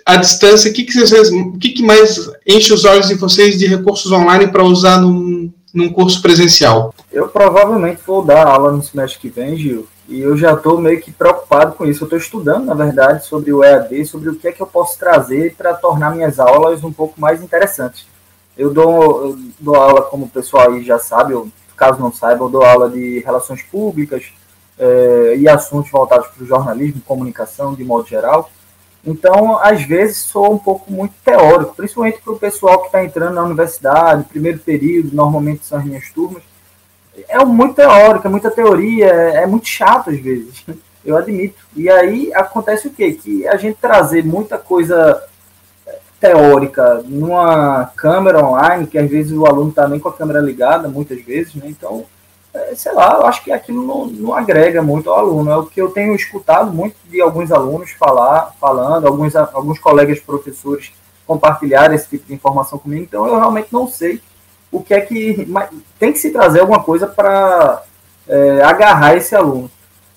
[0.06, 0.72] à distância?
[0.72, 1.30] O que, que, vocês,
[1.60, 5.90] que, que mais enche os olhos de vocês de recursos online para usar num, num
[5.90, 6.94] curso presencial?
[7.12, 11.00] Eu provavelmente vou dar aula no semestre que vem, Gil, e eu já estou meio
[11.00, 12.04] que preocupado com isso.
[12.04, 15.00] Eu estou estudando, na verdade, sobre o EAD, sobre o que é que eu posso
[15.00, 18.06] trazer para tornar minhas aulas um pouco mais interessantes.
[18.58, 21.48] Eu dou, eu dou aula, como o pessoal aí já sabe, ou
[21.78, 24.34] caso não saiba, eu dou aula de relações públicas
[24.78, 28.52] é, e assuntos voltados para o jornalismo, comunicação, de modo geral.
[29.06, 33.36] Então, às vezes, sou um pouco muito teórico, principalmente para o pessoal que está entrando
[33.36, 36.44] na universidade, primeiro período, normalmente são as minhas turmas
[37.28, 40.66] é muito teórico, é muita teoria, é, muito chato às vezes,
[41.04, 41.66] eu admito.
[41.76, 43.12] E aí acontece o quê?
[43.14, 45.24] Que a gente trazer muita coisa
[46.22, 50.88] teórica numa câmera online, que às vezes o aluno está nem com a câmera ligada,
[50.88, 51.64] muitas vezes, né?
[51.66, 52.06] Então,
[52.54, 55.50] é, sei lá, eu acho que aquilo não, não, agrega muito ao aluno.
[55.50, 60.20] É o que eu tenho escutado muito de alguns alunos falar, falando, alguns, alguns colegas
[60.20, 60.92] professores
[61.26, 64.22] compartilhar esse tipo de informação comigo, então eu realmente não sei
[64.72, 65.48] o que é que
[66.00, 67.84] tem que se trazer alguma coisa para
[68.28, 69.70] é, agarrar esse aluno.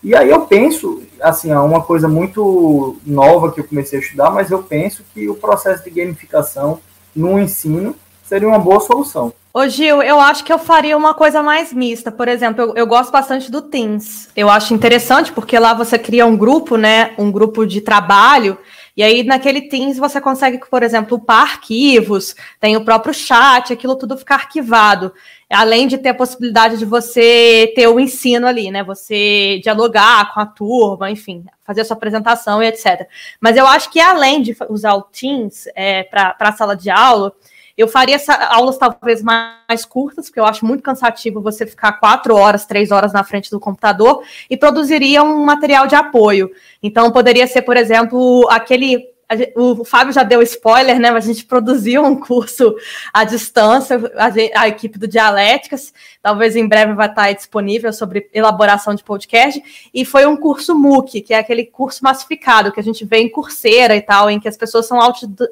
[0.02, 4.30] E aí eu penso, assim, é uma coisa muito nova que eu comecei a estudar,
[4.30, 6.78] mas eu penso que o processo de gamificação
[7.16, 9.32] no ensino seria uma boa solução.
[9.52, 12.10] Ô Gil, eu acho que eu faria uma coisa mais mista.
[12.10, 14.28] Por exemplo, eu, eu, gosto bastante do Teams.
[14.34, 17.12] Eu acho interessante porque lá você cria um grupo, né?
[17.16, 18.58] Um grupo de trabalho.
[18.96, 23.96] E aí, naquele Teams, você consegue, por exemplo, upar arquivos, tem o próprio chat, aquilo
[23.96, 25.12] tudo ficar arquivado.
[25.50, 28.84] Além de ter a possibilidade de você ter o ensino ali, né?
[28.84, 33.08] Você dialogar com a turma, enfim, fazer a sua apresentação e etc.
[33.40, 37.32] Mas eu acho que além de usar o Teams é, para a sala de aula,
[37.76, 42.36] eu faria essa, aulas talvez mais curtas, porque eu acho muito cansativo você ficar quatro
[42.36, 46.50] horas, três horas na frente do computador, e produziria um material de apoio.
[46.82, 49.14] Então, poderia ser, por exemplo, aquele
[49.56, 51.10] o Fábio já deu spoiler, né?
[51.10, 52.74] Mas a gente produziu um curso
[53.12, 58.94] à distância, a, a, equipe do Dialéticas, talvez em breve vai estar disponível sobre elaboração
[58.94, 63.04] de podcast, e foi um curso MOOC, que é aquele curso massificado que a gente
[63.04, 64.98] vê em curseira e tal, em que as pessoas são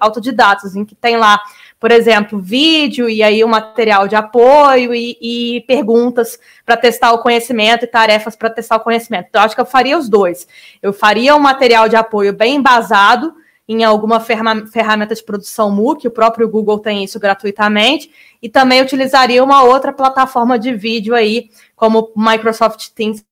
[0.01, 1.41] autodidatas, em que tem lá
[1.83, 7.19] por exemplo, vídeo e aí o material de apoio e, e perguntas para testar o
[7.19, 9.27] conhecimento e tarefas para testar o conhecimento.
[9.29, 10.47] Então, acho que eu faria os dois.
[10.81, 13.35] Eu faria um material de apoio bem embasado
[13.69, 19.43] em alguma ferramenta de produção MOOC, o próprio Google tem isso gratuitamente, e também utilizaria
[19.43, 23.25] uma outra plataforma de vídeo aí, como Microsoft Teams,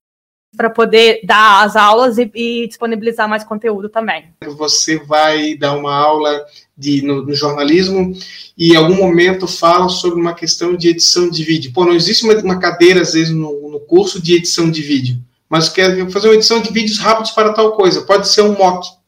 [0.57, 4.25] para poder dar as aulas e, e, disponibilizar mais conteúdo também.
[4.57, 6.45] Você vai dar uma aula
[6.77, 8.13] de, no, no, jornalismo
[8.59, 11.73] e em algum momento fala sobre uma questão de edição de vídeo.
[11.73, 15.19] Pô, não existe uma, uma cadeira, às vezes, no, no, curso de edição de vídeo,
[15.49, 18.03] mas quer fazer uma edição de vídeos rápidos para tal coisa.
[18.03, 19.00] Pode ser um mock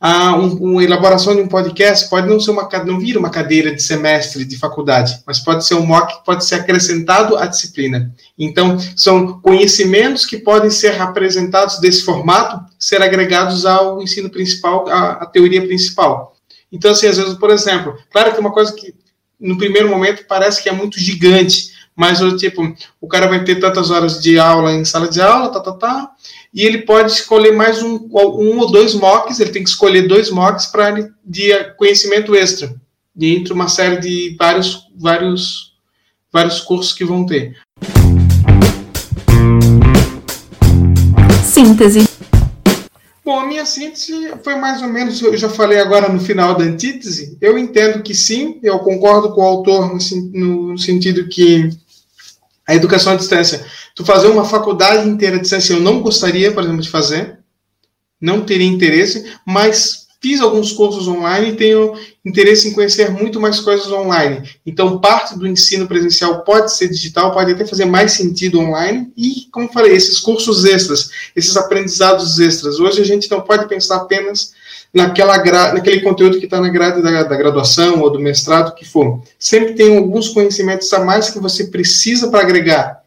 [0.00, 3.74] a um, uma elaboração de um podcast pode não ser uma não vir uma cadeira
[3.74, 8.10] de semestre de faculdade, mas pode ser um mock que pode ser acrescentado à disciplina.
[8.38, 15.10] Então, são conhecimentos que podem ser apresentados desse formato, ser agregados ao ensino principal, à,
[15.22, 16.34] à teoria principal.
[16.72, 18.94] Então, assim, às vezes, por exemplo, claro que uma coisa que
[19.38, 21.69] no primeiro momento parece que é muito gigante,
[22.00, 25.60] mas tipo, o cara vai ter tantas horas de aula em sala de aula, tá,
[25.60, 26.10] tá, tá,
[26.52, 30.30] e ele pode escolher mais um, um ou dois mocks, ele tem que escolher dois
[30.30, 32.74] mocks para de conhecimento extra,
[33.20, 35.74] entre uma série de vários, vários,
[36.32, 37.54] vários cursos que vão ter.
[41.44, 42.08] Síntese.
[43.22, 46.64] Bom, a minha síntese foi mais ou menos, eu já falei agora no final da
[46.64, 51.70] antítese, eu entendo que sim, eu concordo com o autor no, no sentido que
[52.70, 53.66] a educação à distância.
[53.96, 57.40] Tu fazer uma faculdade inteira à distância, eu não gostaria, por exemplo, de fazer,
[58.20, 63.58] não teria interesse, mas fiz alguns cursos online e tenho interesse em conhecer muito mais
[63.60, 64.48] coisas online.
[64.66, 69.10] Então, parte do ensino presencial pode ser digital, pode até fazer mais sentido online.
[69.16, 72.78] E, como falei, esses cursos extras, esses aprendizados extras.
[72.78, 74.52] Hoje a gente não pode pensar apenas
[74.92, 75.38] naquela
[75.72, 79.22] naquele conteúdo que está na grade da, da, graduação ou do mestrado, que for.
[79.38, 83.00] Sempre tem alguns conhecimentos a mais que você precisa para agregar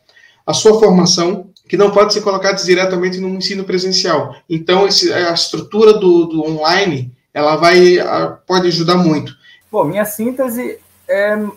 [0.45, 4.35] a sua formação, que não pode ser colocados diretamente no ensino presencial.
[4.47, 7.97] Então, esse, a estrutura do, do online, ela vai,
[8.45, 9.35] pode ajudar muito.
[9.71, 11.51] Bom, minha síntese é um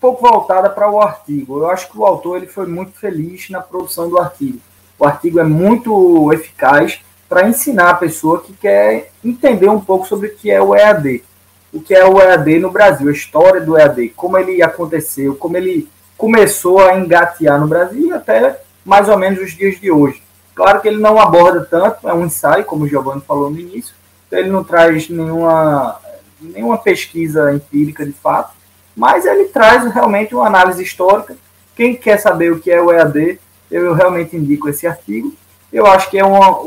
[0.00, 1.58] pouco voltada para o artigo.
[1.58, 4.60] Eu acho que o autor ele foi muito feliz na produção do artigo.
[4.96, 10.28] O artigo é muito eficaz, para ensinar a pessoa que quer entender um pouco sobre
[10.28, 11.24] o que é o EAD.
[11.72, 15.56] O que é o EAD no Brasil, a história do EAD, como ele aconteceu, como
[15.56, 20.22] ele começou a engatear no Brasil e até mais ou menos os dias de hoje.
[20.54, 23.94] Claro que ele não aborda tanto, é um ensaio, como o Giovanni falou no início,
[24.26, 25.98] então ele não traz nenhuma,
[26.40, 28.52] nenhuma pesquisa empírica de fato,
[28.96, 31.36] mas ele traz realmente uma análise histórica.
[31.74, 33.40] Quem quer saber o que é o EAD,
[33.70, 35.32] eu realmente indico esse artigo.
[35.72, 36.60] Eu acho que é uma,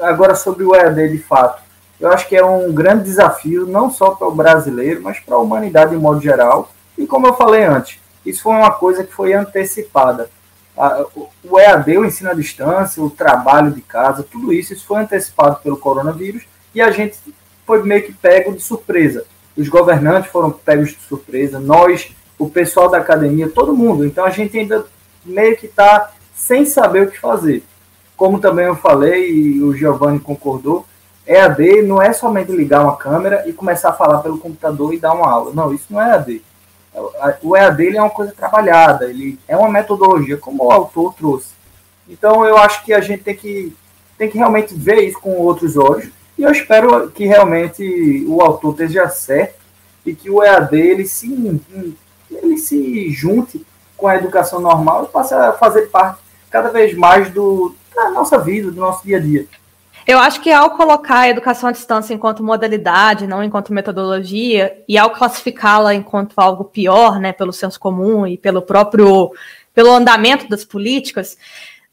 [0.00, 1.62] agora sobre o EAD de fato,
[2.00, 5.40] eu acho que é um grande desafio, não só para o brasileiro, mas para a
[5.40, 6.70] humanidade de modo geral.
[6.96, 10.30] E como eu falei antes, isso foi uma coisa que foi antecipada.
[11.44, 15.60] O EAD, o ensino à distância, o trabalho de casa, tudo isso, isso foi antecipado
[15.62, 17.18] pelo coronavírus e a gente
[17.66, 19.24] foi meio que pego de surpresa.
[19.56, 24.04] Os governantes foram pegos de surpresa, nós, o pessoal da academia, todo mundo.
[24.04, 24.86] Então a gente ainda
[25.24, 27.64] meio que está sem saber o que fazer
[28.18, 30.84] como também eu falei e o Giovanni concordou,
[31.24, 35.14] EAD não é somente ligar uma câmera e começar a falar pelo computador e dar
[35.14, 35.52] uma aula.
[35.54, 36.42] Não, isso não é EAD.
[37.42, 41.48] O EAD é uma coisa trabalhada, ele é uma metodologia, como o autor trouxe.
[42.08, 43.76] Então eu acho que a gente tem que,
[44.16, 48.72] tem que realmente ver isso com outros olhos e eu espero que realmente o autor
[48.72, 49.58] esteja certo
[50.06, 51.60] e que o EAD ele sim
[52.30, 53.64] ele se junte
[53.96, 58.38] com a educação normal e passe a fazer parte cada vez mais do, da nossa
[58.38, 59.46] vida, do nosso dia a dia.
[60.08, 64.96] Eu acho que ao colocar a educação à distância enquanto modalidade, não enquanto metodologia, e
[64.96, 69.30] ao classificá-la enquanto algo pior, né, pelo senso comum e pelo próprio
[69.74, 71.36] pelo andamento das políticas,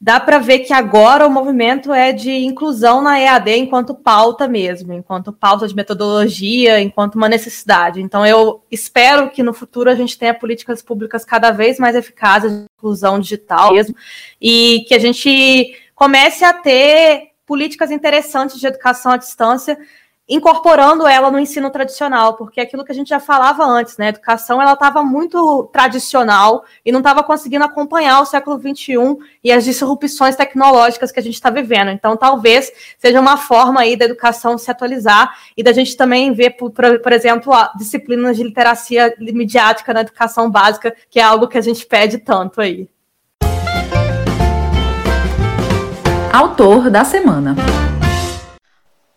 [0.00, 4.94] dá para ver que agora o movimento é de inclusão na EAD enquanto pauta mesmo,
[4.94, 8.00] enquanto pauta de metodologia, enquanto uma necessidade.
[8.00, 12.50] Então, eu espero que no futuro a gente tenha políticas públicas cada vez mais eficazes
[12.50, 13.94] de inclusão digital mesmo,
[14.40, 19.78] e que a gente comece a ter políticas interessantes de educação à distância
[20.28, 24.06] incorporando ela no ensino tradicional, porque é aquilo que a gente já falava antes, né?
[24.06, 28.96] A educação ela estava muito tradicional e não estava conseguindo acompanhar o século XXI
[29.42, 31.90] e as disrupções tecnológicas que a gente está vivendo.
[31.90, 36.50] Então, talvez seja uma forma aí da educação se atualizar e da gente também ver,
[36.50, 41.62] por, por exemplo, disciplinas de literacia midiática na educação básica, que é algo que a
[41.62, 42.88] gente pede tanto aí.
[46.36, 47.56] Autor da semana.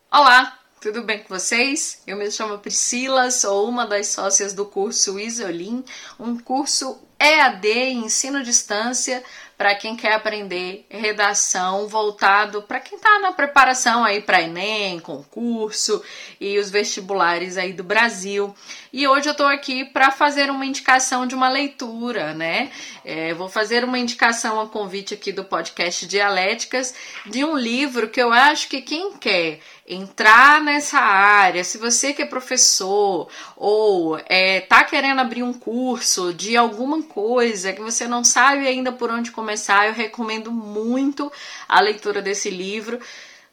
[0.09, 2.01] Olá, tudo bem com vocês?
[2.07, 5.83] Eu me chamo Priscila, sou uma das sócias do curso Isolim,
[6.17, 9.21] um curso EAD, ensino à distância,
[9.59, 16.01] para quem quer aprender redação voltado para quem está na preparação aí para Enem, concurso
[16.39, 18.55] e os vestibulares aí do Brasil.
[18.93, 22.71] E hoje eu estou aqui para fazer uma indicação de uma leitura, né?
[23.03, 26.95] É, vou fazer uma indicação a convite aqui do podcast Dialéticas
[27.25, 32.21] de um livro que eu acho que quem quer entrar nessa área, se você que
[32.21, 38.23] é professor ou é, tá querendo abrir um curso de alguma coisa que você não
[38.23, 41.31] sabe ainda por onde começar, eu recomendo muito
[41.67, 42.99] a leitura desse livro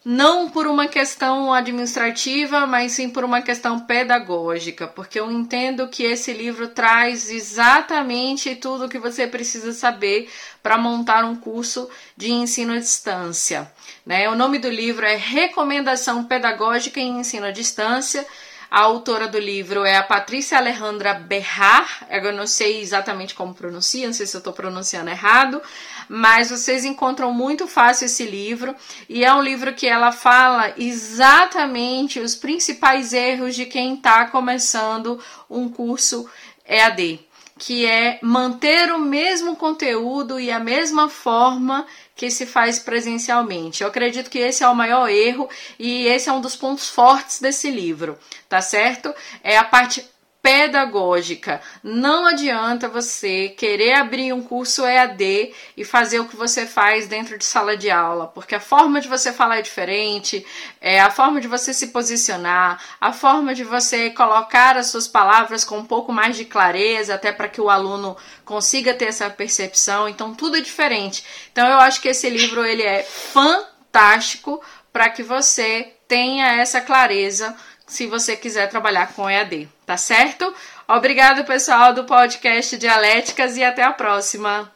[0.08, 6.04] não por uma questão administrativa, mas sim por uma questão pedagógica, porque eu entendo que
[6.04, 10.30] esse livro traz exatamente tudo o que você precisa saber
[10.62, 13.68] para montar um curso de ensino à distância.
[14.06, 14.30] Né?
[14.30, 18.24] O nome do livro é Recomendação Pedagógica em Ensino à Distância
[18.70, 22.06] a autora do livro é a Patrícia Alejandra Berrar.
[22.10, 25.62] Eu não sei exatamente como pronuncia, não sei se eu estou pronunciando errado,
[26.08, 28.74] mas vocês encontram muito fácil esse livro
[29.08, 35.22] e é um livro que ela fala exatamente os principais erros de quem está começando
[35.48, 36.28] um curso
[36.66, 37.20] EAD,
[37.58, 43.82] que é manter o mesmo conteúdo e a mesma forma que se faz presencialmente.
[43.82, 47.40] Eu acredito que esse é o maior erro e esse é um dos pontos fortes
[47.40, 49.14] desse livro, tá certo?
[49.42, 50.04] É a parte
[50.46, 51.60] pedagógica.
[51.82, 57.36] Não adianta você querer abrir um curso EAD e fazer o que você faz dentro
[57.36, 60.46] de sala de aula, porque a forma de você falar é diferente,
[60.80, 65.64] é a forma de você se posicionar, a forma de você colocar as suas palavras
[65.64, 70.08] com um pouco mais de clareza, até para que o aluno consiga ter essa percepção.
[70.08, 71.24] Então tudo é diferente.
[71.50, 77.56] Então eu acho que esse livro ele é fantástico para que você tenha essa clareza
[77.84, 80.52] se você quiser trabalhar com EAD, tá certo?
[80.88, 84.70] Obrigado, pessoal do podcast Dialéticas e até a próxima.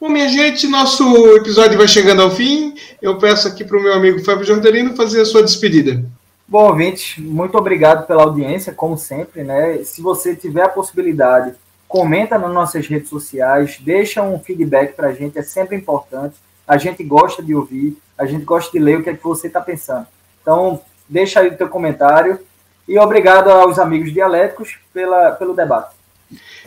[0.00, 2.74] Bom, minha gente, nosso episódio vai chegando ao fim.
[3.02, 6.04] Eu peço aqui para o meu amigo Fábio Jordelino fazer a sua despedida.
[6.46, 9.82] Bom, ouvinte, muito obrigado pela audiência, como sempre, né?
[9.82, 11.54] Se você tiver a possibilidade,
[11.88, 16.36] comenta nas nossas redes sociais, deixa um feedback para a gente, é sempre importante.
[16.68, 19.48] A gente gosta de ouvir, a gente gosta de ler o que é que você
[19.48, 20.06] está pensando.
[20.40, 22.40] Então, Deixa aí o teu comentário.
[22.88, 25.96] E obrigado aos amigos dialéticos pela, pelo debate.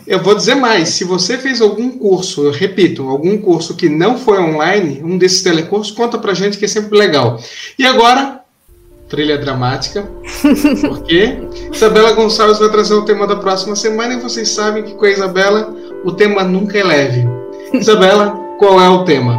[0.06, 4.18] Eu vou dizer mais: se você fez algum curso, eu repito, algum curso que não
[4.18, 7.38] foi online, um desses telecursos, conta pra gente que é sempre legal.
[7.78, 8.40] E agora,
[9.08, 10.08] trilha dramática,
[10.88, 11.38] porque
[11.72, 15.10] Isabela Gonçalves vai trazer o tema da próxima semana e vocês sabem que com a
[15.10, 17.26] Isabela o tema nunca é leve.
[17.72, 19.38] Isabela, qual é o tema?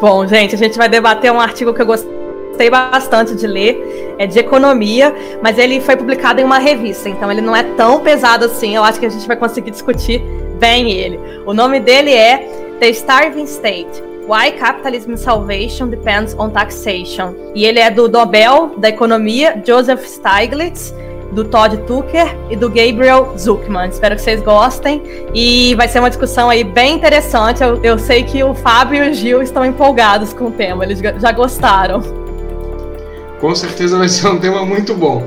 [0.00, 2.19] Bom, gente, a gente vai debater um artigo que eu gostei
[2.60, 7.32] gostei bastante de ler, é de economia, mas ele foi publicado em uma revista, então
[7.32, 8.76] ele não é tão pesado assim.
[8.76, 10.22] Eu acho que a gente vai conseguir discutir
[10.58, 11.18] bem ele.
[11.46, 12.38] O nome dele é
[12.78, 14.02] The Starving State.
[14.28, 17.34] Why Capitalism Salvation Depends on Taxation.
[17.54, 20.94] E ele é do Nobel da Economia, Joseph Stiglitz,
[21.32, 23.88] do Todd Tucker e do Gabriel Zuckman.
[23.88, 25.02] Espero que vocês gostem
[25.34, 27.62] e vai ser uma discussão aí bem interessante.
[27.62, 31.00] Eu, eu sei que o Fábio e o Gil estão empolgados com o tema, eles
[31.00, 32.19] já gostaram.
[33.40, 35.26] Com certeza vai ser um tema muito bom.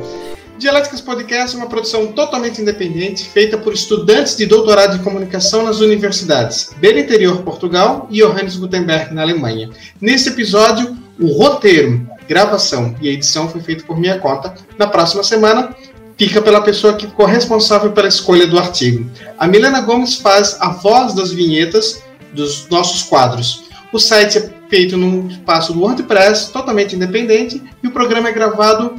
[0.59, 5.79] Dialéticas Podcast é uma produção totalmente independente, feita por estudantes de doutorado de comunicação nas
[5.79, 9.71] universidades Belo Interior, Portugal e Johannes Gutenberg, na Alemanha.
[9.99, 14.53] Nesse episódio, o roteiro, gravação e edição foi feito por minha conta.
[14.77, 15.75] Na próxima semana,
[16.15, 19.09] fica pela pessoa que ficou responsável pela escolha do artigo.
[19.39, 23.62] A Milena Gomes faz a voz das vinhetas dos nossos quadros.
[23.93, 28.95] O site é feito num espaço do WordPress, totalmente independente, e o programa é gravado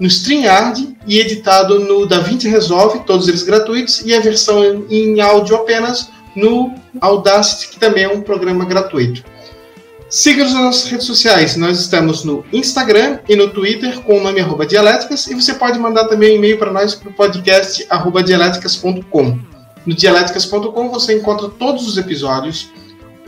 [0.00, 5.54] no StreamYard e editado no DaVinci Resolve, todos eles gratuitos, e a versão em áudio
[5.54, 9.22] apenas no Audacity, que também é um programa gratuito.
[10.08, 11.54] Siga-nos nas nossas redes sociais.
[11.56, 15.78] Nós estamos no Instagram e no Twitter com o nome arroba dialéticas e você pode
[15.78, 19.38] mandar também um e-mail para nós para o podcast arroba dialéticas.com.
[19.84, 22.70] No dialéticas.com você encontra todos os episódios,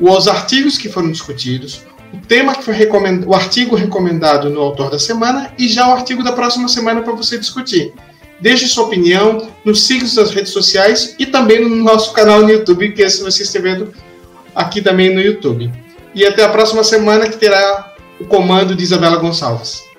[0.01, 1.83] os artigos que foram discutidos,
[2.13, 5.93] o tema que foi recomendado, o artigo recomendado no autor da semana e já o
[5.93, 7.93] artigo da próxima semana para você discutir.
[8.41, 12.93] Deixe sua opinião, nos siga nas redes sociais e também no nosso canal no YouTube,
[12.93, 13.93] que é se você estiver vendo
[14.55, 15.71] aqui também no YouTube.
[16.15, 19.90] E até a próxima semana que terá o comando de Isabela Gonçalves.